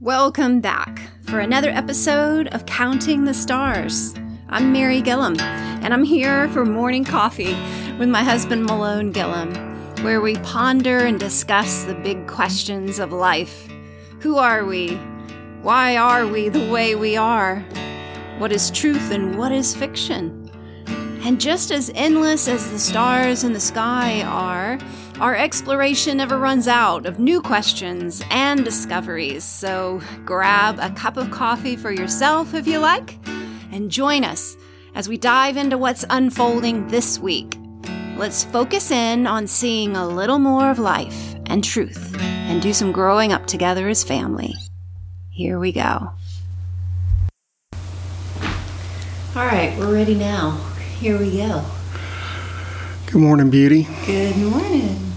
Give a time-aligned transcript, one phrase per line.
[0.00, 4.14] Welcome back for another episode of Counting the Stars.
[4.48, 7.54] I'm Mary Gillum, and I'm here for morning coffee
[7.98, 9.54] with my husband Malone Gillum,
[10.02, 13.68] where we ponder and discuss the big questions of life.
[14.20, 14.96] Who are we?
[15.62, 17.60] Why are we the way we are?
[18.38, 20.50] What is truth and what is fiction?
[21.24, 24.80] And just as endless as the stars in the sky are,
[25.22, 29.44] our exploration never runs out of new questions and discoveries.
[29.44, 33.24] So grab a cup of coffee for yourself if you like,
[33.70, 34.56] and join us
[34.96, 37.56] as we dive into what's unfolding this week.
[38.16, 42.90] Let's focus in on seeing a little more of life and truth and do some
[42.90, 44.52] growing up together as family.
[45.30, 46.10] Here we go.
[49.36, 50.56] All right, we're ready now.
[50.98, 51.64] Here we go.
[53.06, 53.86] Good morning, beauty.
[54.04, 55.11] Good morning.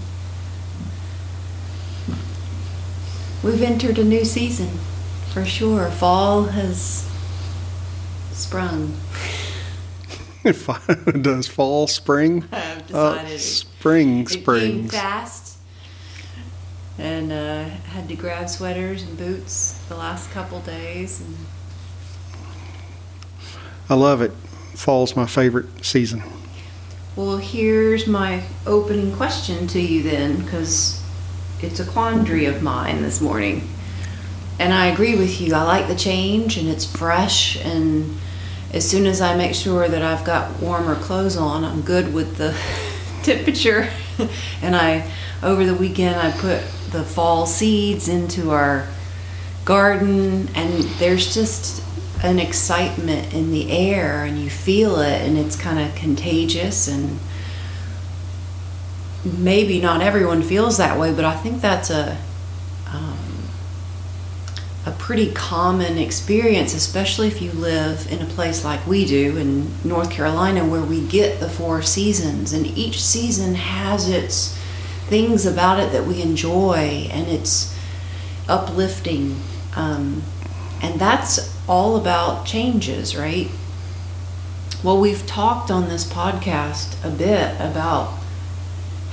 [3.46, 4.66] We've entered a new season
[5.32, 5.88] for sure.
[5.88, 7.08] Fall has
[8.32, 8.96] sprung.
[11.22, 12.42] does fall, spring.
[12.50, 15.58] I've Uh, decided spring, it came fast,
[16.98, 21.20] and uh, had to grab sweaters and boots the last couple days.
[21.20, 21.36] And
[23.88, 24.32] I love it.
[24.74, 26.24] Fall's my favorite season.
[27.14, 31.00] well, here's my opening question to you then, because
[31.60, 33.68] it's a quandary of mine this morning.
[34.58, 35.54] And I agree with you.
[35.54, 37.62] I like the change, and it's fresh.
[37.64, 38.16] And
[38.72, 42.36] as soon as I make sure that I've got warmer clothes on, I'm good with
[42.36, 42.56] the
[43.22, 43.90] temperature.
[44.62, 45.10] and I,
[45.42, 48.86] over the weekend, I put the fall seeds into our
[49.64, 51.82] garden, and there's just
[52.22, 56.88] an excitement in the air, and you feel it, and it's kind of contagious.
[56.88, 57.18] And
[59.38, 62.16] maybe not everyone feels that way, but I think that's a
[62.88, 63.18] um,
[64.86, 69.70] a pretty common experience, especially if you live in a place like we do in
[69.84, 74.56] North Carolina, where we get the four seasons, and each season has its
[75.08, 77.76] things about it that we enjoy, and it's
[78.48, 79.40] uplifting.
[79.74, 80.22] Um,
[80.82, 83.48] and that's all about changes, right?
[84.84, 88.12] Well, we've talked on this podcast a bit about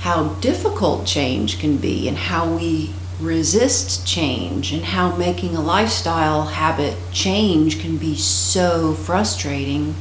[0.04, 6.42] how difficult change can be and how we resist change and how making a lifestyle
[6.42, 9.94] habit change can be so frustrating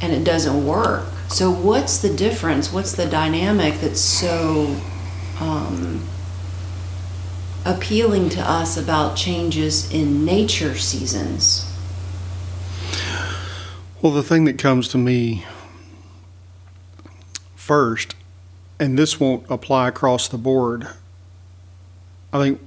[0.00, 1.04] and it doesn't work.
[1.26, 2.72] So, what's the difference?
[2.72, 4.76] What's the dynamic that's so
[5.40, 6.06] um,
[7.64, 11.66] appealing to us about changes in nature seasons?
[14.00, 15.44] Well, the thing that comes to me
[17.56, 18.14] first,
[18.80, 20.88] and this won't apply across the board,
[22.32, 22.60] I think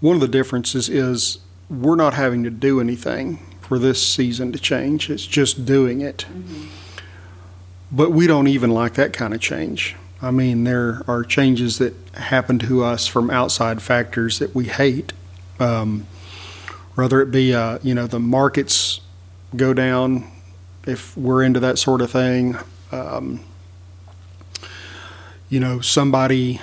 [0.00, 1.38] one of the differences is
[1.70, 5.08] we're not having to do anything for this season to change.
[5.08, 6.26] It's just doing it.
[7.92, 9.94] But we don't even like that kind of change.
[10.20, 15.12] I mean, there are changes that happen to us from outside factors that we hate.
[15.60, 16.06] Um,
[16.96, 19.00] whether it be, uh, you know, the markets
[19.54, 20.28] go down,
[20.84, 22.56] if we're into that sort of thing.
[22.90, 23.44] Um,
[25.48, 26.60] you know, somebody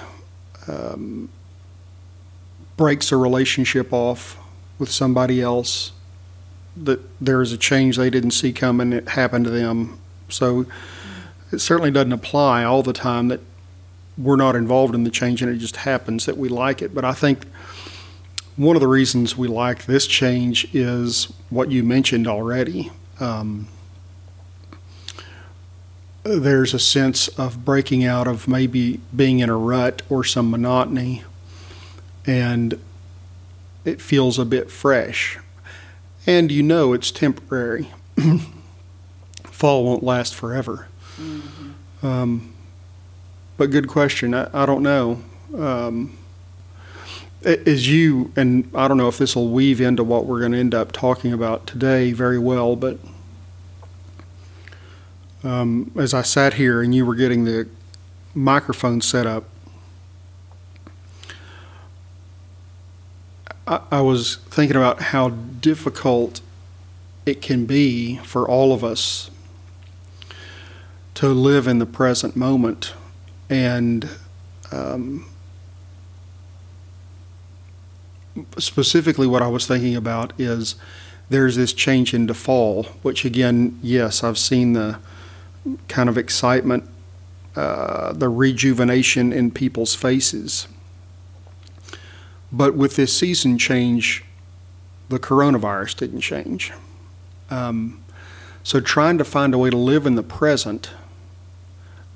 [0.67, 1.29] um,
[2.77, 4.37] breaks a relationship off
[4.77, 5.91] with somebody else
[6.75, 9.97] that there is a change they didn't see coming, it happened to them.
[10.29, 10.65] So
[11.51, 13.39] it certainly doesn't apply all the time that
[14.17, 16.93] we're not involved in the change and it just happens that we like it.
[16.93, 17.45] But I think
[18.57, 22.91] one of the reasons we like this change is what you mentioned already.
[23.19, 23.67] Um,
[26.25, 31.23] there's a sense of breaking out of maybe being in a rut or some monotony,
[32.25, 32.79] and
[33.85, 35.37] it feels a bit fresh.
[36.25, 37.91] And you know it's temporary.
[39.43, 40.87] Fall won't last forever.
[42.01, 42.53] Um,
[43.57, 44.33] but good question.
[44.33, 45.21] I, I don't know.
[45.55, 46.17] Um,
[47.43, 50.57] as you, and I don't know if this will weave into what we're going to
[50.57, 52.97] end up talking about today very well, but
[55.45, 57.67] um, as I sat here and you were getting the
[58.33, 59.45] microphone set up,
[63.67, 66.41] I, I was thinking about how difficult
[67.25, 69.29] it can be for all of us
[71.15, 72.93] to live in the present moment
[73.49, 74.09] and
[74.71, 75.25] um,
[78.57, 80.75] specifically what I was thinking about is
[81.29, 84.99] there's this change into fall, which again, yes, I've seen the
[85.87, 86.89] kind of excitement,
[87.55, 90.67] uh, the rejuvenation in people's faces.
[92.51, 94.23] But with this season change,
[95.09, 96.71] the coronavirus didn't change.
[97.49, 98.03] Um,
[98.63, 100.91] so trying to find a way to live in the present,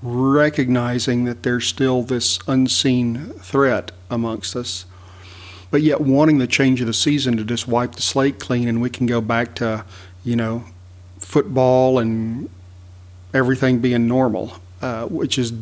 [0.01, 4.86] recognizing that there's still this unseen threat amongst us,
[5.72, 8.81] but yet wanting the change of the season to just wipe the slate clean and
[8.81, 9.86] we can go back to,
[10.24, 10.63] you know,
[11.19, 12.50] football and
[13.33, 15.53] everything being normal, uh, which is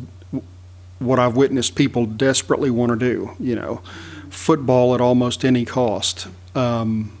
[0.98, 3.82] what I've witnessed people desperately want to do, you know,
[4.30, 6.28] football at almost any cost.
[6.54, 7.16] Um,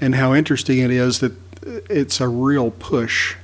[0.00, 3.36] and how interesting it is that it's a real push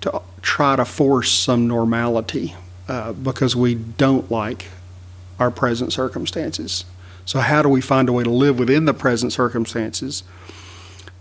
[0.00, 2.54] to try to force some normality
[2.88, 4.66] uh, because we don't like
[5.38, 6.84] our present circumstances.
[7.24, 10.22] So, how do we find a way to live within the present circumstances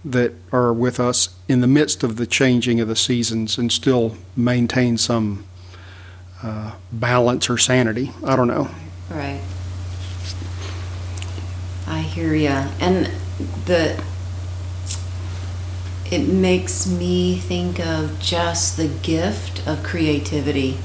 [0.05, 4.15] that are with us in the midst of the changing of the seasons and still
[4.37, 5.43] maintain some
[6.43, 8.11] uh, balance or sanity?
[8.23, 8.69] I don't know.
[9.09, 9.41] Right.
[11.87, 12.49] I hear you.
[12.49, 13.11] And
[13.65, 14.01] the
[16.11, 20.77] it makes me think of just the gift of creativity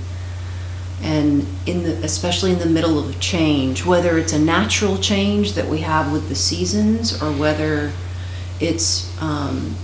[1.02, 5.66] and in the especially in the middle of change whether it's a natural change that
[5.66, 7.92] we have with the seasons or whether
[8.60, 9.74] it's um,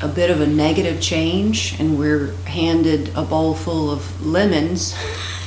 [0.00, 4.94] a bit of a negative change and we're handed a bowl full of lemons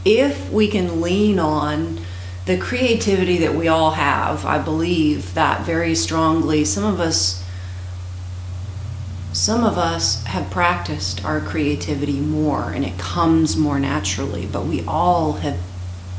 [0.05, 1.99] if we can lean on
[2.45, 7.43] the creativity that we all have i believe that very strongly some of us
[9.33, 14.85] some of us have practiced our creativity more and it comes more naturally, but we
[14.85, 15.59] all have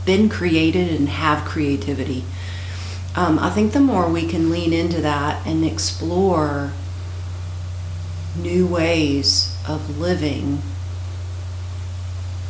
[0.05, 2.25] been created and have creativity.
[3.17, 6.73] Um, I think the more we can lean into that and explore
[8.37, 10.61] new ways of living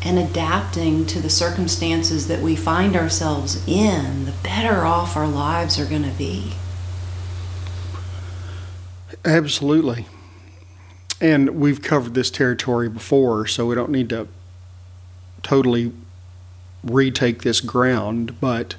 [0.02, 5.78] and adapting to the circumstances that we find ourselves in, the better off our lives
[5.78, 6.52] are going to be.
[9.24, 10.06] Absolutely.
[11.20, 14.28] And we've covered this territory before, so we don't need to
[15.42, 15.92] totally
[16.82, 18.38] retake this ground.
[18.40, 18.74] But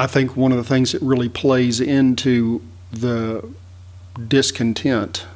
[0.00, 3.46] I think one of the things that really plays into the
[4.28, 5.26] discontent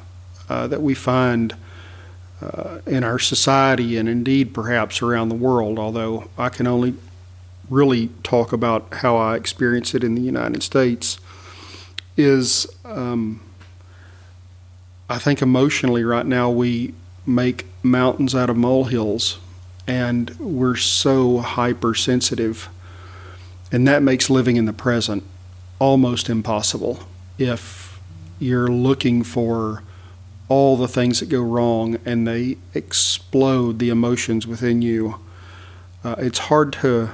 [0.49, 1.55] uh, that we find
[2.41, 6.95] uh, in our society and indeed perhaps around the world, although I can only
[7.69, 11.19] really talk about how I experience it in the United States,
[12.17, 13.41] is um,
[15.07, 19.37] I think emotionally right now we make mountains out of molehills
[19.85, 22.67] and we're so hypersensitive.
[23.75, 25.21] And that makes living in the present
[25.79, 26.99] almost impossible
[27.37, 27.99] if
[28.39, 29.83] you're looking for
[30.47, 35.19] all the things that go wrong and they explode the emotions within you.
[36.05, 37.09] Uh, it's hard to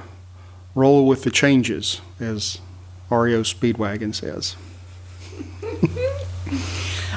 [0.76, 2.60] roll with the changes, as
[3.10, 4.54] REO Speedwagon says.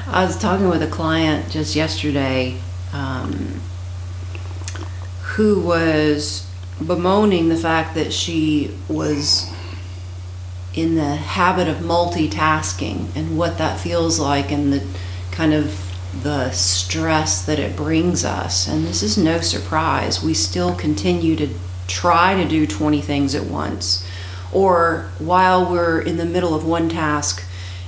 [0.08, 2.58] I was talking with a client just yesterday
[2.92, 3.60] um,
[5.22, 6.45] who was
[6.84, 9.50] bemoaning the fact that she was
[10.74, 14.86] in the habit of multitasking and what that feels like and the
[15.30, 15.82] kind of
[16.22, 18.68] the stress that it brings us.
[18.68, 20.22] And this is no surprise.
[20.22, 21.48] We still continue to
[21.86, 24.06] try to do 20 things at once.
[24.52, 27.42] Or while we're in the middle of one task,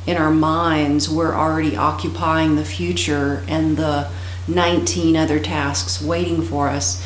[0.06, 4.10] in our minds, we're already occupying the future and the
[4.46, 7.04] 19 other tasks waiting for us.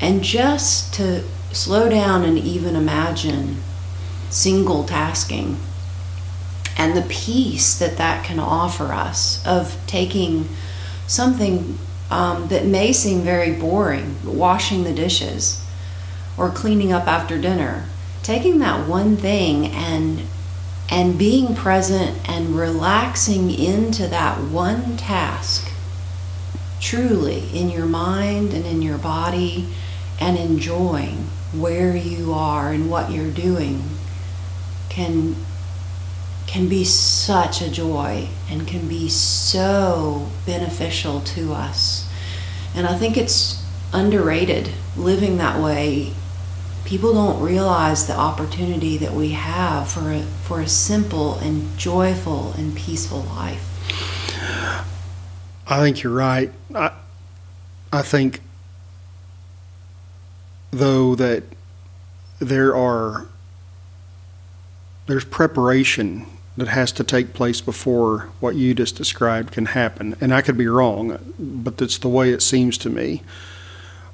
[0.00, 3.62] And just to slow down and even imagine
[4.30, 5.58] single tasking
[6.76, 10.48] and the peace that that can offer us of taking
[11.06, 11.78] something
[12.10, 15.62] um, that may seem very boring, washing the dishes
[16.38, 17.84] or cleaning up after dinner,
[18.22, 20.22] taking that one thing and
[20.88, 25.70] and being present and relaxing into that one task
[26.80, 29.68] truly in your mind and in your body
[30.20, 31.16] and enjoying
[31.52, 33.82] where you are and what you're doing
[34.88, 35.34] can
[36.46, 42.10] can be such a joy and can be so beneficial to us.
[42.74, 46.12] And I think it's underrated living that way
[46.84, 52.52] people don't realize the opportunity that we have for a, for a simple and joyful
[52.54, 53.64] and peaceful life.
[55.68, 56.52] I think you're right.
[56.74, 56.90] I,
[57.92, 58.40] I think,
[60.70, 61.44] though, that
[62.38, 63.26] there are
[65.06, 70.14] there's preparation that has to take place before what you just described can happen.
[70.20, 73.22] And I could be wrong, but that's the way it seems to me.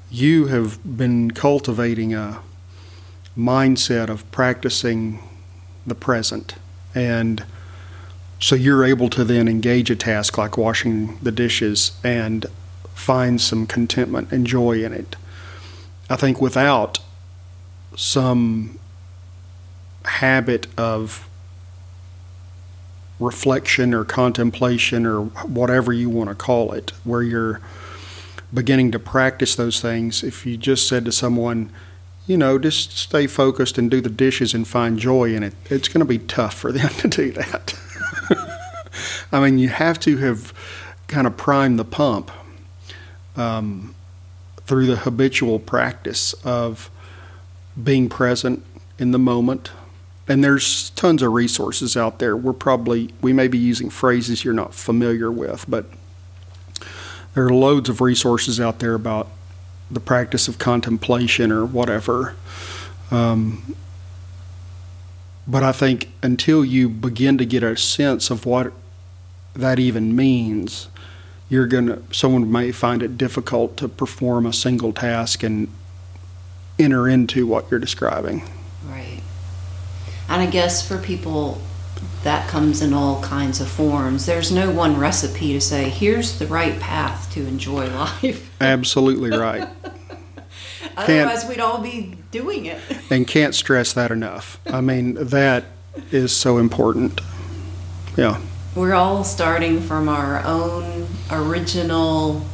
[0.09, 2.39] You have been cultivating a
[3.37, 5.19] mindset of practicing
[5.85, 6.55] the present.
[6.95, 7.43] And
[8.39, 12.45] so you're able to then engage a task like washing the dishes and
[12.93, 15.15] find some contentment and joy in it.
[16.09, 16.99] I think without
[17.95, 18.79] some
[20.05, 21.27] habit of
[23.19, 27.61] reflection or contemplation or whatever you want to call it, where you're
[28.53, 31.71] beginning to practice those things, if you just said to someone,
[32.25, 35.87] you know, just stay focused and do the dishes and find joy in it, it's
[35.87, 37.73] going to be tough for them to do that.
[39.31, 40.53] I mean, you have to have
[41.07, 42.31] kind of primed the pump
[43.35, 43.95] um,
[44.67, 46.91] through the habitual practice of
[47.81, 48.63] being present
[48.99, 49.71] in the moment.
[50.27, 52.35] And there's tons of resources out there.
[52.35, 55.85] We're probably, we may be using phrases you're not familiar with, but
[57.33, 59.29] there are loads of resources out there about
[59.89, 62.35] the practice of contemplation or whatever.
[63.09, 63.75] Um,
[65.47, 68.73] but I think until you begin to get a sense of what
[69.55, 70.89] that even means,
[71.49, 75.67] you're gonna someone may find it difficult to perform a single task and
[76.77, 78.43] enter into what you're describing.
[78.85, 79.21] Right.
[80.29, 81.61] And I guess for people
[82.23, 84.25] that comes in all kinds of forms.
[84.25, 88.51] There's no one recipe to say, here's the right path to enjoy life.
[88.61, 89.67] Absolutely right.
[90.97, 92.79] Otherwise, we'd all be doing it.
[93.09, 94.59] and can't stress that enough.
[94.65, 95.65] I mean, that
[96.11, 97.21] is so important.
[98.15, 98.41] Yeah.
[98.75, 102.45] We're all starting from our own original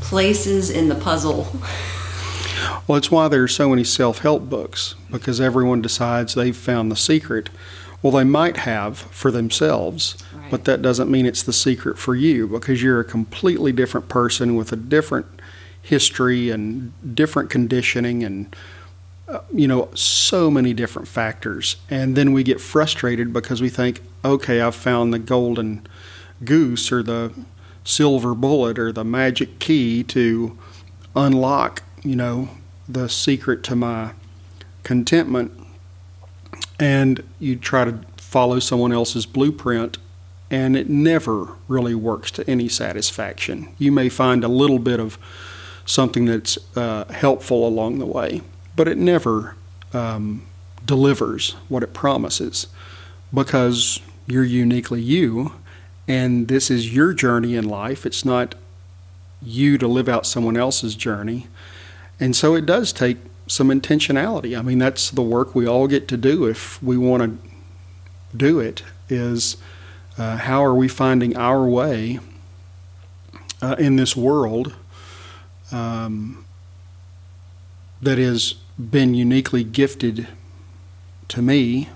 [0.00, 1.46] places in the puzzle.
[2.86, 6.90] Well, it's why there are so many self help books, because everyone decides they've found
[6.90, 7.48] the secret.
[8.02, 10.50] Well, they might have for themselves, Right.
[10.50, 14.54] but that doesn't mean it's the secret for you because you're a completely different person
[14.54, 15.26] with a different
[15.80, 18.54] history and different conditioning and
[19.28, 24.02] uh, you know so many different factors and then we get frustrated because we think
[24.24, 25.86] okay I've found the golden
[26.44, 27.32] goose or the
[27.84, 30.58] silver bullet or the magic key to
[31.14, 32.48] unlock you know
[32.88, 34.12] the secret to my
[34.82, 35.52] contentment
[36.78, 39.98] and you try to follow someone else's blueprint
[40.50, 43.74] and it never really works to any satisfaction.
[43.78, 45.18] You may find a little bit of
[45.86, 48.42] something that's uh, helpful along the way,
[48.76, 49.56] but it never
[49.92, 50.46] um,
[50.84, 52.68] delivers what it promises
[53.32, 55.52] because you're uniquely you
[56.06, 58.04] and this is your journey in life.
[58.04, 58.54] It's not
[59.42, 61.46] you to live out someone else's journey.
[62.20, 64.58] And so it does take some intentionality.
[64.58, 68.60] I mean, that's the work we all get to do if we want to do
[68.60, 69.56] it is
[70.16, 72.20] uh, how are we finding our way
[73.60, 74.74] uh, in this world
[75.72, 76.44] um,
[78.00, 80.26] that has been uniquely gifted
[81.28, 81.88] to me,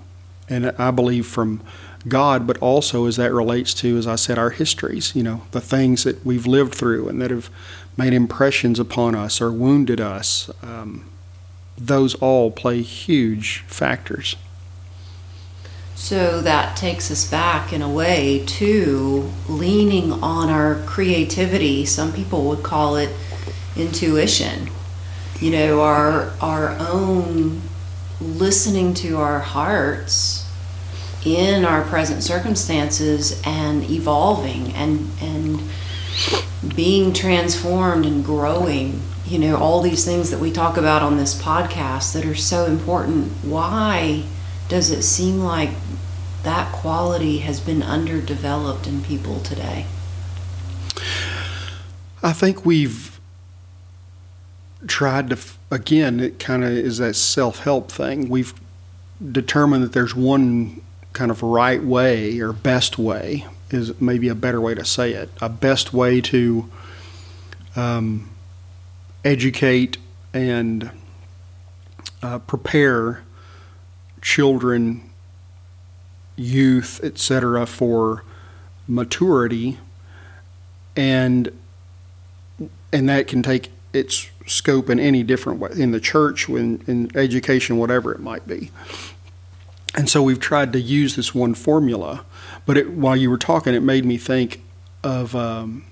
[0.49, 1.61] and I believe from
[2.09, 5.61] God, but also as that relates to, as I said, our histories, you know, the
[5.61, 7.51] things that we've lived through and that have
[7.97, 10.51] made impressions upon us or wounded us.
[10.63, 11.05] Um,
[11.77, 14.37] those all play huge factors.
[15.95, 21.85] So that takes us back in a way to leaning on our creativity.
[21.85, 23.11] Some people would call it
[23.77, 24.71] intuition.
[25.41, 27.63] You know, our our own
[28.21, 30.48] listening to our hearts
[31.25, 35.63] in our present circumstances and evolving and and
[36.75, 41.41] being transformed and growing you know all these things that we talk about on this
[41.41, 44.25] podcast that are so important why
[44.69, 45.71] does it seem like
[46.43, 49.87] that quality has been underdeveloped in people today
[52.23, 53.21] I think we've
[54.87, 55.39] tried to,
[55.71, 58.29] again, it kind of is that self help thing.
[58.29, 58.55] We've
[59.33, 60.81] determined that there's one
[61.19, 65.29] kind of right way or best way, is maybe a better way to say it,
[65.41, 66.71] a best way to
[67.75, 68.31] um,
[69.25, 69.99] educate
[70.33, 70.93] and
[72.23, 73.25] uh, prepare
[74.23, 75.11] children,
[76.37, 78.23] youth, etc., for
[78.87, 79.79] maturity,
[80.97, 81.51] and
[82.93, 87.11] and that can take its scope in any different way in the church, in, in
[87.17, 88.71] education, whatever it might be.
[89.95, 92.25] And so we've tried to use this one formula,
[92.67, 94.63] but it, while you were talking, it made me think
[95.03, 95.85] of um,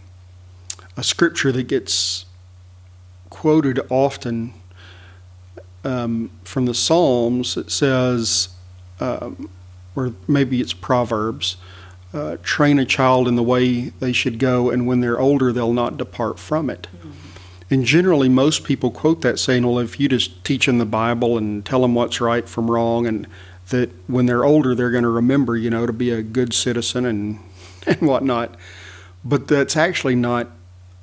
[0.97, 2.27] a scripture that gets
[3.31, 4.53] quoted often
[5.83, 7.57] um, from the Psalms.
[7.57, 8.51] It says,
[9.01, 9.49] um,
[9.95, 11.57] or maybe it's Proverbs,
[12.13, 15.73] uh, train a child in the way they should go, and when they're older, they'll
[15.73, 16.87] not depart from it.
[17.69, 21.37] And generally, most people quote that saying, well, if you just teach them the Bible
[21.37, 23.27] and tell them what's right from wrong, and
[23.71, 27.05] that when they're older, they're going to remember, you know, to be a good citizen
[27.05, 27.39] and,
[27.87, 28.55] and whatnot.
[29.25, 30.49] But that's actually not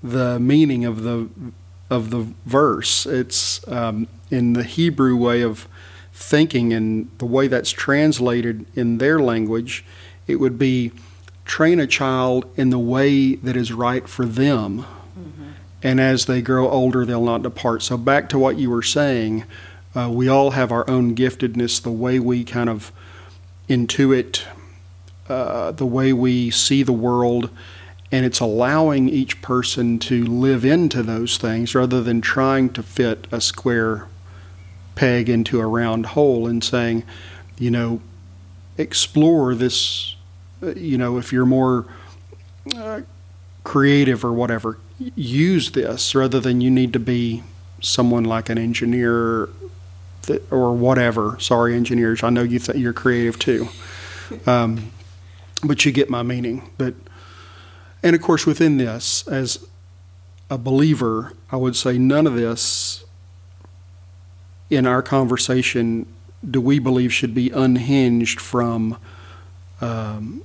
[0.02, 1.30] the meaning of the
[1.90, 3.06] of the verse.
[3.06, 5.68] It's um, in the Hebrew way of
[6.12, 9.86] thinking and the way that's translated in their language.
[10.26, 10.92] It would be
[11.46, 14.86] train a child in the way that is right for them
[15.84, 17.84] and as they grow older, they'll not depart.
[17.84, 19.44] So, back to what you were saying,
[19.96, 22.92] uh, we all have our own giftedness, the way we kind of
[23.70, 24.44] intuit,
[25.30, 27.50] uh, the way we see the world,
[28.12, 33.28] and it's allowing each person to live into those things rather than trying to fit
[33.32, 34.08] a square
[34.96, 37.04] peg into a round hole and saying,
[37.58, 38.02] you know,
[38.78, 40.16] explore this,
[40.62, 41.86] uh, you know, if you're more
[42.76, 43.02] uh,
[43.64, 44.78] creative or whatever,
[45.16, 47.44] use this rather than you need to be
[47.82, 49.50] someone like an engineer
[50.52, 51.38] or whatever.
[51.40, 52.24] Sorry, engineers.
[52.24, 53.68] I know you th- you're creative too,
[54.46, 54.92] um,
[55.64, 56.70] but you get my meaning.
[56.78, 56.96] But
[58.02, 59.66] and of course, within this, as
[60.50, 63.04] a believer, I would say none of this
[64.70, 66.06] in our conversation
[66.50, 68.98] do we believe should be unhinged from
[69.80, 70.44] um,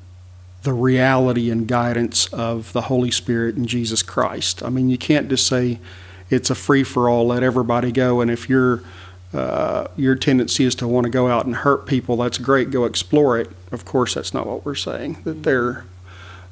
[0.62, 4.62] the reality and guidance of the Holy Spirit and Jesus Christ.
[4.62, 5.80] I mean, you can't just say
[6.30, 8.82] it's a free for all, let everybody go, and if your
[9.32, 12.70] uh, your tendency is to want to go out and hurt people, that's great.
[12.70, 13.50] Go explore it.
[13.70, 15.18] Of course, that's not what we're saying.
[15.24, 15.84] That they're,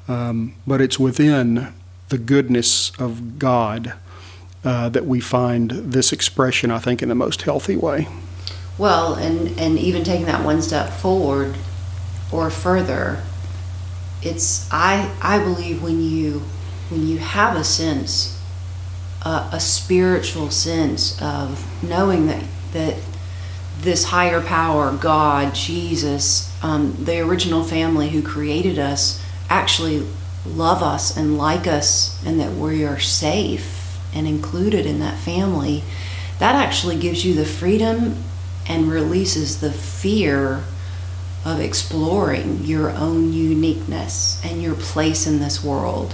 [0.07, 1.73] um, but it's within
[2.09, 3.93] the goodness of God
[4.63, 6.69] uh, that we find this expression.
[6.71, 8.07] I think in the most healthy way.
[8.77, 11.55] Well, and and even taking that one step forward
[12.31, 13.23] or further,
[14.21, 16.43] it's I I believe when you
[16.89, 18.37] when you have a sense
[19.23, 22.43] uh, a spiritual sense of knowing that
[22.77, 22.95] that
[23.81, 30.05] this higher power God Jesus um, the original family who created us actually
[30.45, 35.83] love us and like us and that we are safe and included in that family
[36.39, 38.15] that actually gives you the freedom
[38.67, 40.63] and releases the fear
[41.45, 46.13] of exploring your own uniqueness and your place in this world.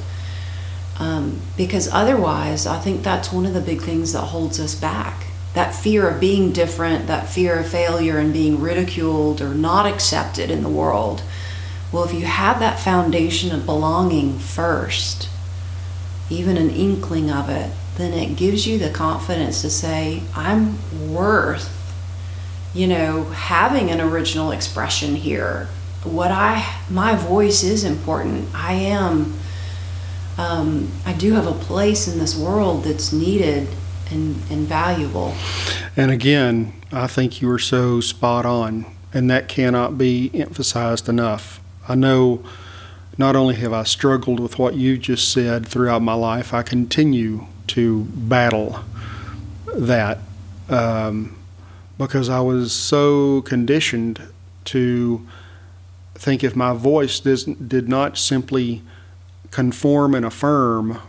[1.00, 5.26] Um, because otherwise, I think that's one of the big things that holds us back.
[5.54, 10.50] That fear of being different, that fear of failure and being ridiculed or not accepted
[10.50, 11.22] in the world.
[11.92, 15.30] Well, if you have that foundation of belonging first,
[16.30, 20.78] even an inkling of it, then it gives you the confidence to say, I'm
[21.14, 21.80] worth
[22.74, 25.68] you know, having an original expression here.
[26.04, 28.50] What I, my voice is important.
[28.54, 29.38] I am,
[30.38, 33.68] um, I do have a place in this world that's needed
[34.14, 35.34] and, and valuable.
[35.98, 41.60] And again, I think you are so spot on, and that cannot be emphasized enough.
[41.88, 42.44] I know
[43.18, 47.48] not only have I struggled with what you just said throughout my life, I continue
[47.68, 48.80] to battle
[49.76, 50.20] that.
[50.70, 51.36] Um,
[51.98, 54.22] because I was so conditioned
[54.66, 55.26] to
[56.16, 58.82] think if my voice did not simply
[59.52, 61.00] conform and affirm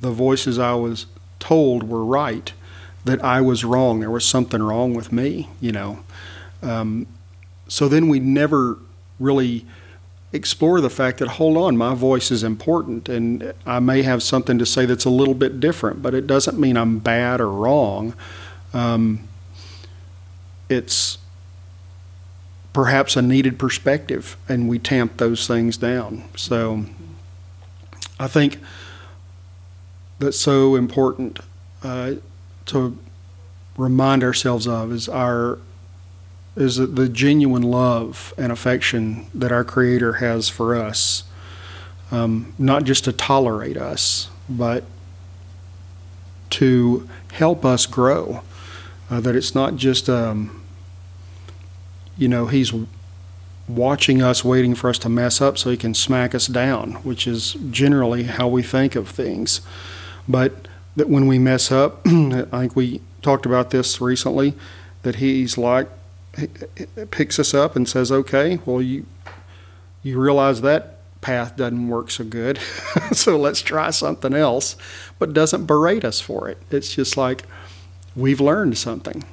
[0.00, 1.06] the voices I was
[1.42, 2.52] told were right,
[3.04, 4.00] that I was wrong.
[4.00, 5.98] There was something wrong with me, you know.
[6.62, 7.06] Um,
[7.66, 8.78] so then we never
[9.18, 9.66] really
[10.32, 14.56] explore the fact that hold on, my voice is important, and I may have something
[14.58, 18.14] to say that's a little bit different, but it doesn't mean I'm bad or wrong.
[18.72, 19.28] Um,
[20.68, 21.18] it's
[22.72, 26.24] perhaps a needed perspective, and we tamp those things down.
[26.36, 26.86] So
[28.18, 28.58] I think
[30.22, 31.40] that's so important
[31.82, 32.12] uh,
[32.66, 32.96] to
[33.76, 35.58] remind ourselves of is our
[36.54, 41.24] is the genuine love and affection that our Creator has for us,
[42.10, 44.84] um, not just to tolerate us, but
[46.50, 48.42] to help us grow.
[49.10, 50.62] Uh, that it's not just um,
[52.16, 52.72] you know, he's
[53.66, 57.26] watching us, waiting for us to mess up so he can smack us down, which
[57.26, 59.60] is generally how we think of things.
[60.28, 64.54] But that when we mess up, I think we talked about this recently,
[65.02, 65.88] that he's like,
[67.10, 69.06] picks us up and says, okay, well, you,
[70.02, 72.58] you realize that path doesn't work so good,
[73.12, 74.76] so let's try something else,
[75.18, 76.58] but doesn't berate us for it.
[76.70, 77.44] It's just like,
[78.16, 79.24] we've learned something.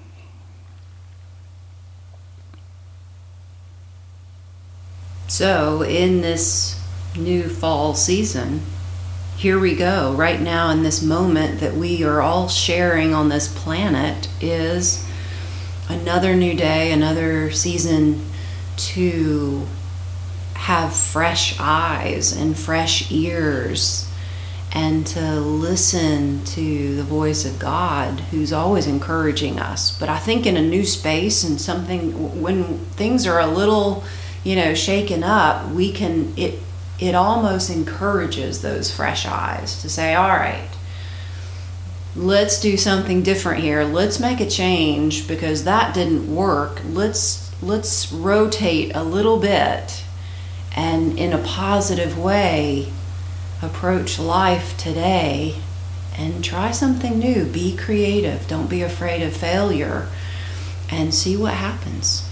[5.27, 6.81] So, in this
[7.15, 8.61] new fall season,
[9.39, 10.11] here we go.
[10.15, 15.07] Right now, in this moment that we are all sharing on this planet, is
[15.87, 18.21] another new day, another season
[18.75, 19.65] to
[20.55, 24.11] have fresh eyes and fresh ears
[24.73, 29.97] and to listen to the voice of God who's always encouraging us.
[29.97, 34.03] But I think in a new space and something when things are a little,
[34.43, 36.59] you know, shaken up, we can it
[36.99, 40.69] it almost encourages those fresh eyes to say, "All right,
[42.15, 43.83] let's do something different here.
[43.83, 46.81] Let's make a change because that didn't work.
[46.91, 50.03] Let's let's rotate a little bit
[50.75, 52.87] and in a positive way
[53.61, 55.55] approach life today
[56.17, 57.45] and try something new.
[57.45, 58.47] Be creative.
[58.47, 60.07] Don't be afraid of failure
[60.89, 62.28] and see what happens.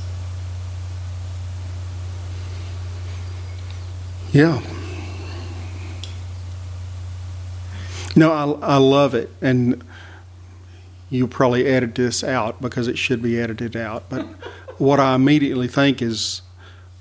[4.37, 4.61] Yeah.
[8.15, 9.31] No, I, I love it.
[9.41, 9.83] And
[11.09, 14.03] you probably edit this out because it should be edited out.
[14.09, 14.21] But
[14.77, 16.43] what I immediately think is,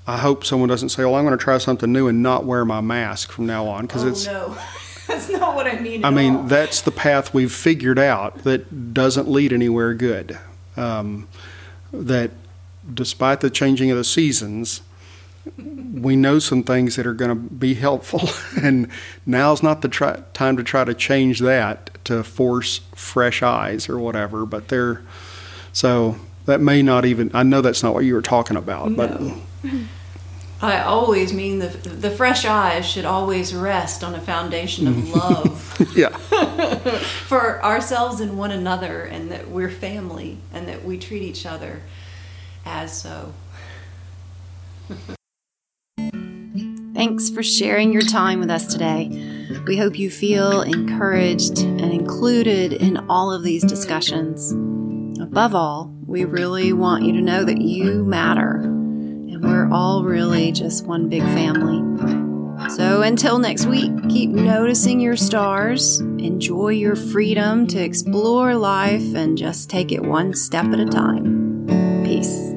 [0.07, 2.65] I hope someone doesn't say, "Well, I'm going to try something new and not wear
[2.65, 4.25] my mask from now on," because oh, it's.
[4.25, 4.57] no.
[5.07, 6.03] That's not what I mean.
[6.03, 6.43] I mean, all.
[6.43, 10.37] that's the path we've figured out that doesn't lead anywhere good.
[10.75, 11.29] Um,
[11.93, 12.31] that
[12.93, 14.81] despite the changing of the seasons,
[15.57, 18.29] we know some things that are going to be helpful,
[18.61, 18.89] and
[19.25, 23.99] now's not the try, time to try to change that to force fresh eyes or
[23.99, 24.45] whatever.
[24.45, 25.01] But they're
[25.73, 27.31] so that may not even.
[27.33, 28.95] I know that's not what you were talking about, no.
[29.07, 29.21] but.
[30.59, 35.13] I always mean the the fresh eyes should always rest on a foundation of mm-hmm.
[35.13, 35.95] love.
[35.95, 36.09] yeah.
[37.27, 41.81] for ourselves and one another, and that we're family, and that we treat each other
[42.65, 43.33] as so.
[46.97, 49.07] Thanks for sharing your time with us today.
[49.67, 54.51] We hope you feel encouraged and included in all of these discussions.
[55.21, 60.51] Above all, we really want you to know that you matter and we're all really
[60.51, 61.77] just one big family.
[62.71, 69.37] So until next week, keep noticing your stars, enjoy your freedom to explore life, and
[69.37, 72.01] just take it one step at a time.
[72.03, 72.56] Peace.